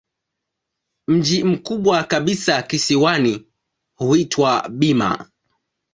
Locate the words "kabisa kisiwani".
2.03-3.45